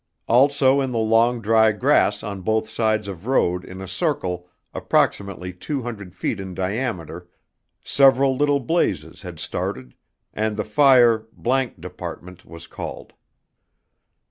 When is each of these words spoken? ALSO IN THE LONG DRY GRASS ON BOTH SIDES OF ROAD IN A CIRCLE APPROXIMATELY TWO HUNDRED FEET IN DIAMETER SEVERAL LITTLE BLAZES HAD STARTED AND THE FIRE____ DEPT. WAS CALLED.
ALSO 0.27 0.81
IN 0.81 0.91
THE 0.91 0.97
LONG 0.97 1.41
DRY 1.41 1.73
GRASS 1.73 2.23
ON 2.23 2.41
BOTH 2.41 2.67
SIDES 2.67 3.07
OF 3.07 3.27
ROAD 3.27 3.63
IN 3.63 3.81
A 3.81 3.87
CIRCLE 3.87 4.49
APPROXIMATELY 4.73 5.53
TWO 5.53 5.83
HUNDRED 5.83 6.15
FEET 6.15 6.39
IN 6.39 6.55
DIAMETER 6.55 7.29
SEVERAL 7.85 8.35
LITTLE 8.35 8.61
BLAZES 8.61 9.21
HAD 9.21 9.39
STARTED 9.39 9.93
AND 10.33 10.57
THE 10.57 10.63
FIRE____ 10.63 11.27
DEPT. 11.79 12.45
WAS 12.45 12.65
CALLED. 12.65 13.13